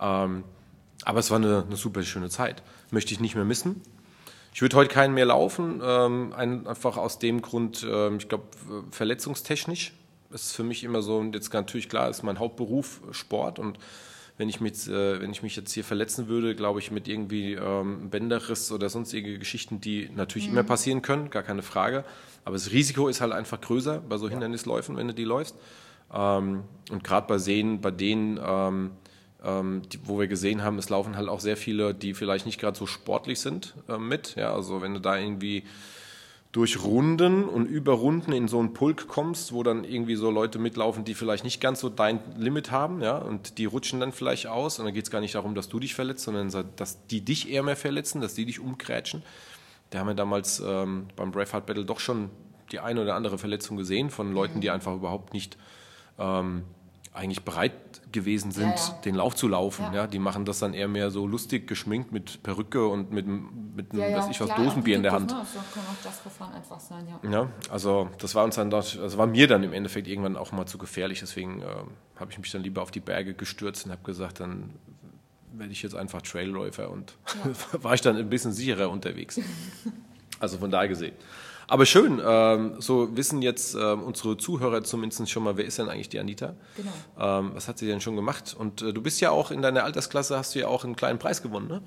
[0.00, 0.44] Ähm,
[1.04, 2.62] aber es war eine, eine, super schöne Zeit.
[2.92, 3.82] Möchte ich nicht mehr missen.
[4.54, 8.44] Ich würde heute keinen mehr laufen, ähm, einfach aus dem Grund, ähm, ich glaube,
[8.92, 9.92] verletzungstechnisch
[10.30, 13.80] ist für mich immer so, und jetzt natürlich klar, ist mein Hauptberuf Sport und
[14.36, 17.54] wenn ich, mich, äh, wenn ich mich jetzt hier verletzen würde, glaube ich, mit irgendwie
[17.54, 20.54] ähm, Bänderriss oder sonstige Geschichten, die natürlich mhm.
[20.54, 22.04] immer passieren können, gar keine Frage.
[22.44, 25.56] Aber das Risiko ist halt einfach größer bei so Hindernisläufen, wenn du die läufst.
[26.12, 28.90] Ähm, und gerade bei Seen, bei denen, ähm,
[29.44, 32.60] ähm, die, wo wir gesehen haben, es laufen halt auch sehr viele, die vielleicht nicht
[32.60, 34.34] gerade so sportlich sind äh, mit.
[34.34, 35.62] Ja, also wenn du da irgendwie
[36.54, 40.60] durch Runden und über Runden in so einen Pulk kommst, wo dann irgendwie so Leute
[40.60, 44.46] mitlaufen, die vielleicht nicht ganz so dein Limit haben, ja, und die rutschen dann vielleicht
[44.46, 44.78] aus.
[44.78, 47.50] Und dann geht es gar nicht darum, dass du dich verletzt, sondern dass die dich
[47.50, 49.24] eher mehr verletzen, dass die dich umkrätschen.
[49.90, 52.30] Da haben wir damals ähm, beim Braveheart Battle doch schon
[52.70, 55.58] die eine oder andere Verletzung gesehen von Leuten, die einfach überhaupt nicht
[56.20, 56.62] ähm,
[57.14, 57.72] eigentlich bereit
[58.10, 59.00] gewesen sind, ja, ja.
[59.04, 59.86] den Lauf zu laufen.
[59.92, 60.06] Ja.
[60.06, 64.00] die machen das dann eher mehr so lustig geschminkt mit Perücke und mit, mit einem,
[64.00, 65.30] ja, weiß ich was, Dosenbier in der Hand.
[65.30, 67.48] Das kann auch das Gefahren einfach sein, ja.
[67.70, 70.76] Also das war uns dann, also war mir dann im Endeffekt irgendwann auch mal zu
[70.76, 71.20] gefährlich.
[71.20, 71.66] Deswegen äh,
[72.16, 74.70] habe ich mich dann lieber auf die Berge gestürzt und habe gesagt, dann
[75.52, 77.14] werde ich jetzt einfach Trailläufer und
[77.72, 79.40] war ich dann ein bisschen sicherer unterwegs.
[80.40, 81.14] also von daher gesehen.
[81.68, 85.88] Aber schön, ähm, so wissen jetzt ähm, unsere Zuhörer zumindest schon mal, wer ist denn
[85.88, 86.54] eigentlich die Anita?
[86.76, 86.90] Genau.
[87.18, 88.54] Ähm, was hat sie denn schon gemacht?
[88.58, 91.18] Und äh, du bist ja auch in deiner Altersklasse, hast du ja auch einen kleinen
[91.18, 91.82] Preis gewonnen, ne?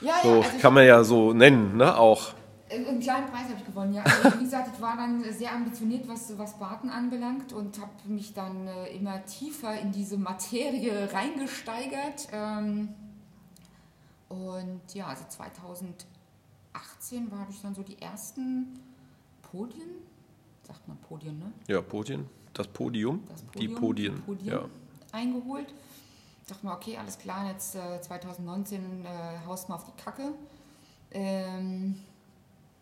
[0.00, 0.36] Ja, so, ja.
[0.36, 1.96] Also kann man ja so nennen, ne?
[1.96, 2.34] Auch.
[2.70, 4.02] Einen kleinen Preis habe ich gewonnen, ja.
[4.02, 8.32] Also, wie gesagt, ich war dann sehr ambitioniert, was, was Barten anbelangt und habe mich
[8.32, 12.28] dann äh, immer tiefer in diese Materie reingesteigert.
[12.32, 12.88] Ähm,
[14.30, 18.78] und ja, also 2018 war ich dann so die ersten
[19.52, 19.88] Podien,
[20.66, 21.52] sagt man Podien, ne?
[21.68, 24.64] Ja, Podien, das Podium, das Podium die Podien, die Podien ja.
[25.12, 25.74] eingeholt.
[26.48, 29.08] Dachte mir, okay, alles klar, jetzt äh, 2019 äh,
[29.46, 30.32] haust mal auf die Kacke.
[31.10, 32.00] Ähm,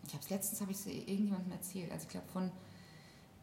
[0.07, 1.91] ich habe es letztens, habe ich es irgendjemandem erzählt.
[1.91, 2.51] Also ich glaube von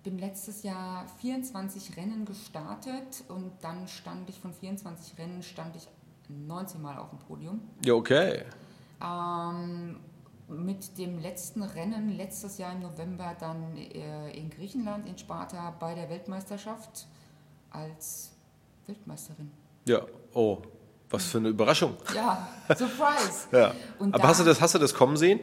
[0.02, 5.86] bin letztes Jahr 24 Rennen gestartet und dann stand ich von 24 Rennen stand ich
[6.28, 7.60] 19 Mal auf dem Podium.
[7.84, 8.44] Ja, okay.
[9.02, 9.96] Ähm,
[10.48, 15.94] mit dem letzten Rennen letztes Jahr im November dann äh, in Griechenland, in Sparta, bei
[15.94, 17.06] der Weltmeisterschaft
[17.70, 18.30] als
[18.86, 19.50] Weltmeisterin.
[19.84, 20.58] Ja, oh,
[21.10, 21.94] was für eine Überraschung.
[22.14, 23.48] Ja, Surprise.
[23.52, 23.74] ja.
[23.98, 25.40] Aber hast, du das, hast du das kommen sehen?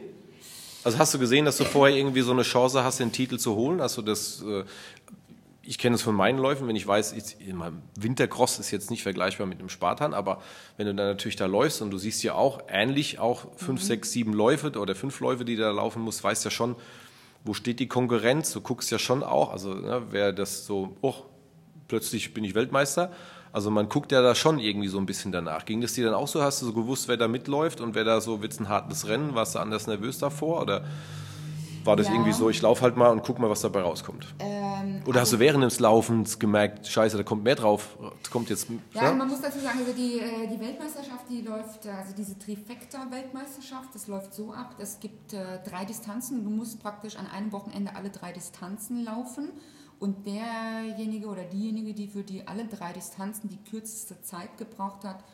[0.84, 3.56] Also hast du gesehen, dass du vorher irgendwie so eine Chance hast, den Titel zu
[3.56, 3.80] holen?
[3.80, 4.64] Hast du das, äh,
[5.66, 7.36] ich kenne es von meinen Läufen, wenn ich weiß, ich,
[7.98, 10.40] Wintercross ist jetzt nicht vergleichbar mit einem Spartan, aber
[10.76, 13.86] wenn du dann natürlich da läufst und du siehst ja auch ähnlich auch fünf, mhm.
[13.86, 16.76] sechs, sieben Läufe oder fünf Läufe, die da laufen musst, weißt ja schon,
[17.44, 18.52] wo steht die Konkurrenz?
[18.52, 21.14] Du guckst ja schon auch, also ne, wer das so, oh,
[21.88, 23.12] plötzlich bin ich Weltmeister.
[23.52, 25.64] Also man guckt ja da schon irgendwie so ein bisschen danach.
[25.64, 26.42] Ging das dir dann auch so?
[26.42, 29.06] Hast du so gewusst, wer da mitläuft und wer da so, wird es ein hartes
[29.06, 29.34] Rennen?
[29.34, 30.60] Warst du anders nervös davor?
[30.60, 30.84] Oder
[31.86, 32.14] war das ja.
[32.14, 34.34] irgendwie so, ich laufe halt mal und guck mal, was dabei rauskommt?
[34.38, 37.96] Ähm, Oder hast du also während des Laufens gemerkt, scheiße, da kommt mehr drauf,
[38.30, 38.68] kommt jetzt...
[38.92, 39.12] Ja, ja?
[39.12, 44.06] man muss dazu sagen, also die, äh, die Weltmeisterschaft, die läuft, also diese Trifecta-Weltmeisterschaft, das
[44.08, 48.10] läuft so ab, es gibt äh, drei Distanzen, du musst praktisch an einem Wochenende alle
[48.10, 49.50] drei Distanzen laufen
[49.98, 55.24] und derjenige oder diejenige, die für die alle drei Distanzen die kürzeste Zeit gebraucht hat,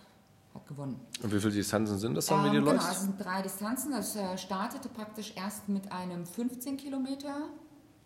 [0.55, 1.01] hat gewonnen.
[1.23, 3.93] Und wie viele Distanzen sind das dann, ähm, wie die Genau, es sind drei Distanzen.
[3.93, 7.49] Das äh, startete praktisch erst mit einem 15 Kilometer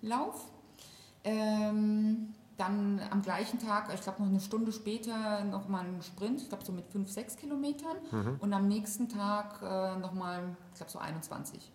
[0.03, 0.51] Lauf.
[1.25, 6.49] Ähm, dann am gleichen Tag, ich glaube noch eine Stunde später, nochmal ein Sprint, ich
[6.49, 7.97] glaube so mit 5, 6 Kilometern.
[8.11, 8.37] Mhm.
[8.41, 11.71] Und am nächsten Tag äh, nochmal, ich glaube so 21.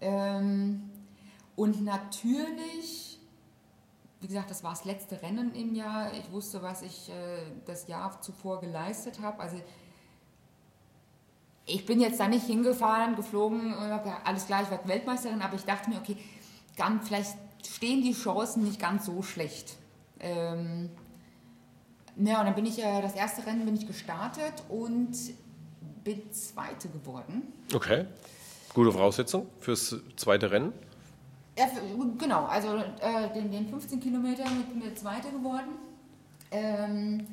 [0.00, 0.90] Ähm,
[1.56, 3.20] und natürlich,
[4.22, 6.12] wie gesagt, das war das letzte Rennen im Jahr.
[6.14, 9.40] Ich wusste, was ich äh, das Jahr zuvor geleistet habe.
[9.40, 9.56] Also
[11.66, 13.74] ich bin jetzt da nicht hingefahren, geflogen,
[14.24, 16.16] alles klar, ich werde Weltmeisterin, aber ich dachte mir, okay,
[16.76, 19.76] ganz, vielleicht stehen die Chancen nicht ganz so schlecht.
[20.20, 20.90] Ähm,
[22.16, 25.16] ja, und dann bin ich, äh, das erste Rennen bin ich gestartet und
[26.04, 27.52] bin Zweite geworden.
[27.74, 28.06] Okay,
[28.74, 30.72] gute Voraussetzung fürs zweite Rennen.
[31.56, 31.68] Ja,
[32.18, 35.72] genau, also äh, den, den 15 Kilometer bin ich Zweite geworden.
[36.50, 37.26] Ähm,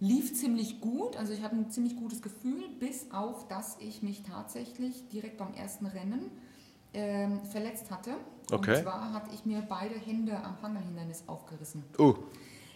[0.00, 4.22] lief ziemlich gut, also ich hatte ein ziemlich gutes Gefühl, bis auf, dass ich mich
[4.22, 6.30] tatsächlich direkt beim ersten Rennen
[6.94, 8.12] ähm, verletzt hatte.
[8.50, 8.76] Okay.
[8.76, 11.84] Und zwar hatte ich mir beide Hände am Hangelhindernis aufgerissen.
[11.98, 12.14] Oh.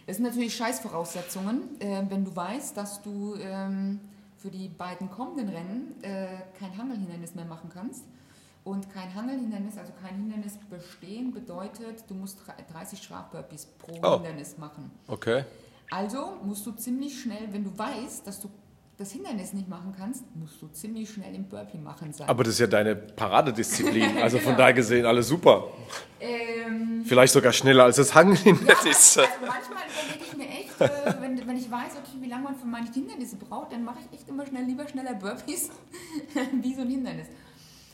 [0.07, 3.99] Das sind natürlich Scheißvoraussetzungen, äh, wenn du weißt, dass du ähm,
[4.37, 6.27] für die beiden kommenden Rennen äh,
[6.59, 8.03] kein Hangelhindernis mehr machen kannst.
[8.65, 12.39] Und kein Hangelhindernis, also kein Hindernis bestehen, bedeutet, du musst
[12.73, 14.13] 30 Strafburpees pro oh.
[14.15, 14.89] Hindernis machen.
[15.07, 15.45] Okay.
[15.91, 18.49] Also musst du ziemlich schnell, wenn du weißt, dass du
[18.97, 22.27] das Hindernis nicht machen kannst, musst du ziemlich schnell im Burpee machen sein.
[22.27, 24.17] Aber das ist ja deine Paradedisziplin.
[24.21, 24.49] Also genau.
[24.49, 25.67] von daher gesehen alles super.
[26.19, 29.15] Ähm, Vielleicht sogar schneller als das Hanghindernis.
[29.15, 32.45] Ja, also manchmal überlege ich mir echt, äh, wenn, wenn ich weiß, okay, wie lange
[32.45, 35.69] man für manche Hindernisse braucht, dann mache ich echt immer schnell lieber schneller Burpees
[36.61, 37.27] wie so ein Hindernis.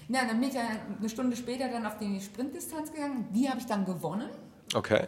[0.08, 0.64] Ja, dann bin ich ja
[1.00, 3.28] eine Stunde später dann auf die Sprintdistanz gegangen.
[3.34, 4.30] Die habe ich dann gewonnen.
[4.74, 5.08] Okay.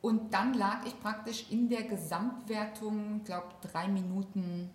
[0.00, 4.70] Und dann lag ich praktisch in der Gesamtwertung, glaube drei Minuten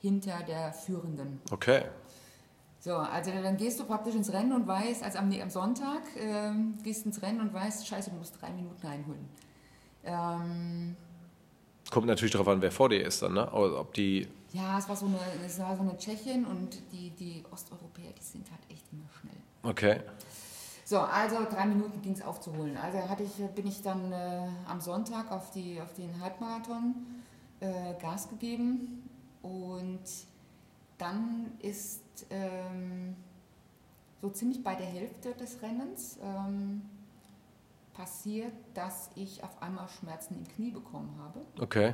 [0.00, 1.40] hinter der Führenden.
[1.50, 1.84] Okay.
[2.80, 6.52] So, also dann gehst du praktisch ins Rennen und weißt, also am, am Sonntag äh,
[6.82, 9.28] gehst ins Rennen und weißt, scheiße, du musst drei Minuten einholen.
[10.04, 10.96] Ähm,
[11.90, 13.52] Kommt natürlich darauf an, wer vor dir ist dann, ne?
[13.52, 14.28] Ob die.
[14.56, 18.22] Ja, es war so eine, es war so eine Tschechin und die, die Osteuropäer, die
[18.22, 19.36] sind halt echt immer schnell.
[19.62, 20.00] Okay.
[20.86, 22.76] So, also drei Minuten ging es aufzuholen.
[22.78, 26.94] Also hatte ich, bin ich dann äh, am Sonntag auf, die, auf den Halbmarathon
[27.60, 29.10] äh, Gas gegeben
[29.42, 30.04] und
[30.96, 33.14] dann ist ähm,
[34.22, 36.80] so ziemlich bei der Hälfte des Rennens ähm,
[37.92, 41.44] passiert, dass ich auf einmal Schmerzen im Knie bekommen habe.
[41.60, 41.92] Okay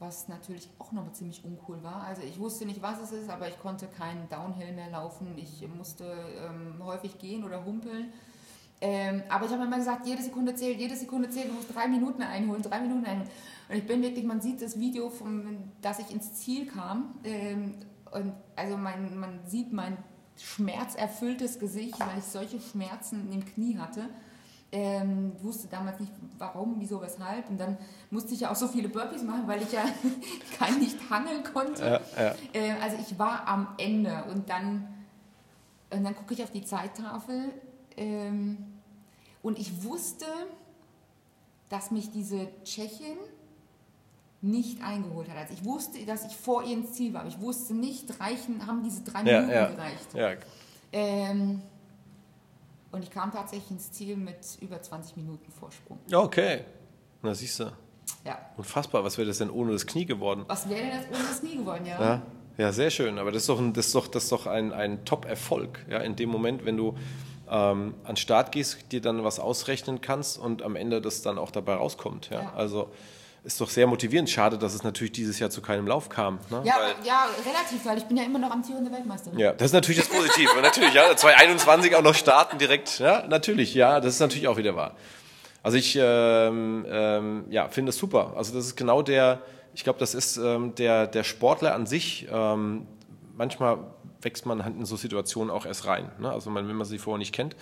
[0.00, 2.04] was natürlich auch noch ziemlich uncool war.
[2.04, 5.36] Also ich wusste nicht, was es ist, aber ich konnte keinen Downhill mehr laufen.
[5.36, 6.04] Ich musste
[6.38, 8.12] ähm, häufig gehen oder humpeln.
[8.80, 11.86] Ähm, aber ich habe immer gesagt, jede Sekunde zählt, jede Sekunde zählt, du musst drei
[11.86, 13.30] Minuten einholen, drei Minuten einholen.
[13.68, 17.14] Und ich bin wirklich, man sieht das Video, vom, dass ich ins Ziel kam.
[17.22, 17.74] Ähm,
[18.10, 19.98] und also mein, man sieht mein
[20.38, 24.08] schmerzerfülltes Gesicht, weil ich solche Schmerzen im Knie hatte.
[24.72, 27.50] Ähm, wusste damals nicht, warum, wieso, weshalb.
[27.50, 27.76] Und dann
[28.10, 29.84] musste ich ja auch so viele Burpees machen, weil ich ja
[30.58, 32.00] kein nicht hangeln konnte.
[32.16, 32.34] Ja, ja.
[32.52, 34.86] Äh, also ich war am Ende und dann,
[35.90, 37.50] und dann gucke ich auf die Zeittafel
[37.96, 38.58] ähm,
[39.42, 40.26] und ich wusste,
[41.68, 43.16] dass mich diese Tschechin
[44.42, 45.36] nicht eingeholt hat.
[45.36, 48.66] Also ich wusste, dass ich vor ihr ins Ziel war, aber ich wusste nicht, reichen,
[48.66, 50.40] haben diese drei ja, Minuten gereicht.
[50.92, 51.62] Ähm,
[52.92, 55.98] und ich kam tatsächlich ins Ziel mit über 20 Minuten Vorsprung.
[56.12, 56.64] Okay,
[57.22, 57.72] na siehst du.
[58.24, 58.38] Ja.
[58.56, 60.44] Unfassbar, was wäre das denn ohne das Knie geworden?
[60.48, 62.00] Was wäre denn das ohne das Knie geworden, ja.
[62.00, 62.22] ja.
[62.58, 63.18] Ja, sehr schön.
[63.18, 65.86] Aber das ist doch ein, das ist doch, das ist doch ein, ein Top-Erfolg.
[65.88, 66.94] Ja, in dem Moment, wenn du
[67.48, 71.38] ähm, an den Start gehst, dir dann was ausrechnen kannst und am Ende das dann
[71.38, 72.28] auch dabei rauskommt.
[72.28, 72.42] Ja?
[72.42, 72.52] ja.
[72.54, 72.90] Also
[73.42, 74.28] ist doch sehr motivierend.
[74.28, 76.38] Schade, dass es natürlich dieses Jahr zu keinem Lauf kam.
[76.50, 76.62] Ne?
[76.64, 79.38] Ja, weil, ja, relativ, weil ich bin ja immer noch amtierende Weltmeisterin.
[79.38, 80.50] Ja, das ist natürlich das Positive.
[80.62, 82.98] natürlich, ja, 2021 auch noch starten direkt.
[82.98, 84.94] Ja, natürlich, ja, das ist natürlich auch wieder wahr.
[85.62, 88.34] Also ich ähm, ähm, ja, finde es super.
[88.36, 89.40] Also das ist genau der,
[89.74, 92.28] ich glaube, das ist ähm, der, der Sportler an sich.
[92.30, 92.86] Ähm,
[93.34, 93.78] manchmal
[94.22, 96.10] wächst man halt in so Situationen auch erst rein.
[96.18, 96.30] Ne?
[96.30, 97.56] Also wenn man sie vorher nicht kennt.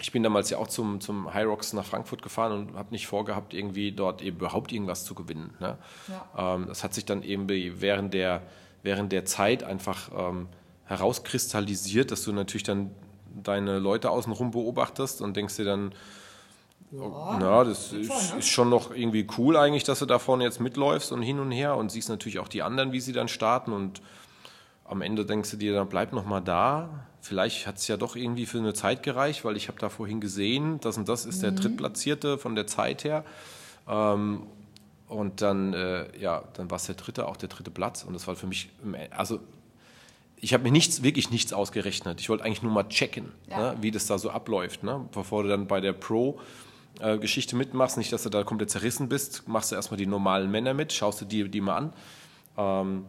[0.00, 3.06] Ich bin damals ja auch zum, zum High Rocks nach Frankfurt gefahren und habe nicht
[3.06, 5.54] vorgehabt, irgendwie dort eben überhaupt irgendwas zu gewinnen.
[5.60, 5.76] Ne?
[6.08, 6.54] Ja.
[6.54, 8.42] Ähm, das hat sich dann eben während der,
[8.82, 10.48] während der Zeit einfach ähm,
[10.86, 12.90] herauskristallisiert, dass du natürlich dann
[13.42, 15.92] deine Leute außenrum beobachtest und denkst dir dann,
[16.92, 18.38] ja, na, das ist, schon, ne?
[18.38, 21.52] ist, schon noch irgendwie cool eigentlich, dass du da vorne jetzt mitläufst und hin und
[21.52, 24.02] her und siehst natürlich auch die anderen, wie sie dann starten und
[24.90, 27.06] am Ende denkst du dir, dann bleib noch mal da.
[27.20, 30.20] Vielleicht hat es ja doch irgendwie für eine Zeit gereicht, weil ich habe da vorhin
[30.20, 31.42] gesehen, das und das ist mhm.
[31.42, 33.24] der Drittplatzierte von der Zeit her.
[33.88, 34.42] Ähm,
[35.06, 38.02] und dann, äh, ja, dann war es der dritte, auch der dritte Platz.
[38.02, 38.70] Und das war für mich,
[39.10, 39.38] also
[40.36, 42.20] ich habe mir nichts, wirklich nichts ausgerechnet.
[42.20, 43.72] Ich wollte eigentlich nur mal checken, ja.
[43.72, 44.82] ne, wie das da so abläuft.
[44.82, 45.08] Ne?
[45.12, 49.70] Bevor du dann bei der Pro-Geschichte mitmachst, nicht, dass du da komplett zerrissen bist, machst
[49.70, 51.92] du erstmal die normalen Männer mit, schaust du die, die mal an.
[52.56, 53.04] Ähm,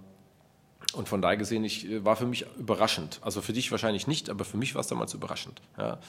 [0.94, 3.20] und von daher gesehen, ich, äh, war für mich überraschend.
[3.22, 5.62] Also für dich wahrscheinlich nicht, aber für mich war es damals überraschend.
[5.78, 6.00] Ja.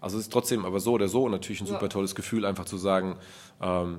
[0.00, 1.88] Also es ist trotzdem aber so oder so natürlich ein super ja.
[1.88, 3.16] tolles Gefühl, einfach zu sagen,
[3.60, 3.98] ähm,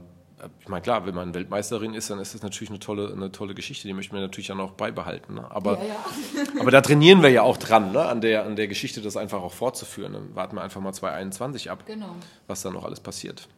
[0.62, 3.54] ich meine, klar, wenn man Weltmeisterin ist, dann ist das natürlich eine tolle, eine tolle
[3.54, 5.34] Geschichte, die möchten wir natürlich dann auch beibehalten.
[5.36, 5.52] Ne?
[5.52, 6.44] Aber, ja, ja.
[6.62, 8.06] aber da trainieren wir ja auch dran, ne?
[8.06, 10.14] an, der, an der Geschichte, das einfach auch fortzuführen.
[10.14, 12.16] Dann warten wir einfach mal 2021 ab, genau.
[12.48, 13.50] was da noch alles passiert.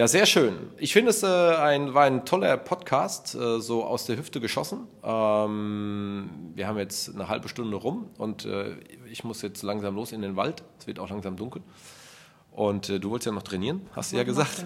[0.00, 0.54] Ja, sehr schön.
[0.78, 4.86] Ich finde, es äh, ein, war ein toller Podcast, äh, so aus der Hüfte geschossen.
[5.02, 8.76] Ähm, wir haben jetzt eine halbe Stunde rum und äh,
[9.12, 10.62] ich muss jetzt langsam los in den Wald.
[10.78, 11.60] Es wird auch langsam dunkel.
[12.50, 14.64] Und äh, du wolltest ja noch trainieren, hast du ja gesagt.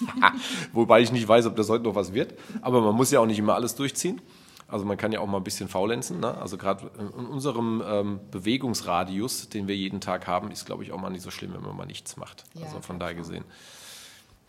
[0.72, 2.32] Wobei ich nicht weiß, ob das heute noch was wird.
[2.62, 4.22] Aber man muss ja auch nicht immer alles durchziehen.
[4.66, 6.20] Also man kann ja auch mal ein bisschen faulenzen.
[6.20, 6.38] Ne?
[6.38, 10.98] Also gerade in unserem ähm, Bewegungsradius, den wir jeden Tag haben, ist, glaube ich, auch
[10.98, 12.44] mal nicht so schlimm, wenn man mal nichts macht.
[12.54, 13.44] Ja, also von daher gesehen.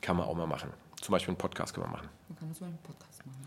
[0.05, 0.71] Kann man auch mal machen.
[1.01, 2.09] Zum Beispiel einen Podcast kann man machen.
[2.29, 3.39] Man kann so einen Podcast machen.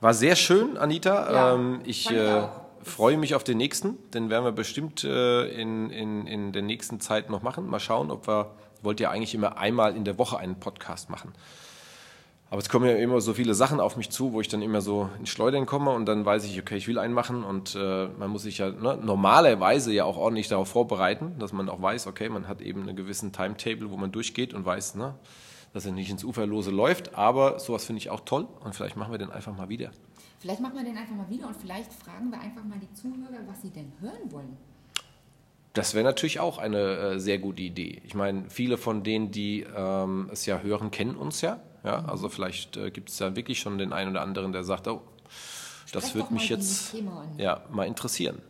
[0.00, 1.32] War sehr schön, Anita.
[1.32, 2.48] Ja, ähm, ich äh,
[2.82, 3.96] freue mich auf den nächsten.
[4.10, 7.68] Den werden wir bestimmt äh, in, in, in der nächsten Zeit noch machen.
[7.68, 8.50] Mal schauen, ob wir,
[8.82, 11.32] wollt ja eigentlich immer einmal in der Woche einen Podcast machen.
[12.50, 14.80] Aber es kommen ja immer so viele Sachen auf mich zu, wo ich dann immer
[14.80, 18.08] so ins Schleudern komme und dann weiß ich, okay, ich will einen machen und äh,
[18.18, 22.08] man muss sich ja ne, normalerweise ja auch ordentlich darauf vorbereiten, dass man auch weiß,
[22.08, 25.14] okay, man hat eben einen gewissen Timetable, wo man durchgeht und weiß, ne,
[25.72, 27.14] dass er nicht ins Uferlose läuft.
[27.14, 29.90] Aber sowas finde ich auch toll und vielleicht machen wir den einfach mal wieder.
[30.38, 33.46] Vielleicht machen wir den einfach mal wieder und vielleicht fragen wir einfach mal die Zuhörer,
[33.46, 34.56] was sie denn hören wollen.
[35.74, 38.02] Das wäre natürlich auch eine äh, sehr gute Idee.
[38.04, 41.60] Ich meine, viele von denen, die ähm, es ja hören, kennen uns ja.
[41.84, 42.04] ja?
[42.06, 45.02] Also vielleicht äh, gibt es ja wirklich schon den einen oder anderen, der sagt, oh,
[45.92, 46.94] das würde mich jetzt
[47.36, 48.40] ja, mal interessieren.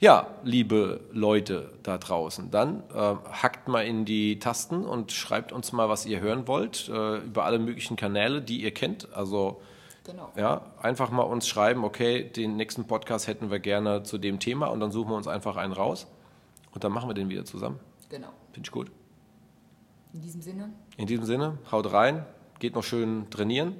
[0.00, 5.72] Ja, liebe Leute da draußen, dann äh, hackt mal in die Tasten und schreibt uns
[5.72, 9.12] mal, was ihr hören wollt, äh, über alle möglichen Kanäle, die ihr kennt.
[9.12, 9.60] Also
[10.04, 10.32] genau.
[10.36, 14.68] ja, einfach mal uns schreiben, okay, den nächsten Podcast hätten wir gerne zu dem Thema
[14.68, 16.06] und dann suchen wir uns einfach einen raus
[16.72, 17.78] und dann machen wir den wieder zusammen.
[18.08, 18.28] Genau.
[18.52, 18.90] Finde ich gut.
[20.14, 20.72] In diesem Sinne?
[20.96, 22.24] In diesem Sinne, haut rein,
[22.58, 23.74] geht noch schön trainieren.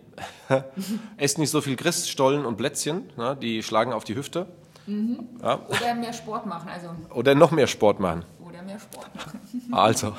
[1.16, 4.48] Esst nicht so viel Christstollen und Plätzchen, ne, die schlagen auf die Hüfte.
[4.90, 5.28] Mhm.
[5.42, 5.60] Ja.
[5.68, 6.68] Oder mehr Sport machen.
[6.68, 6.88] Also.
[7.14, 8.24] Oder noch mehr Sport machen.
[8.46, 9.40] Oder mehr Sport machen.
[9.70, 10.14] Also,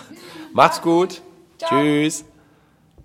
[0.54, 1.22] macht's gut.
[1.58, 1.70] Ciao.
[1.70, 2.24] Tschüss.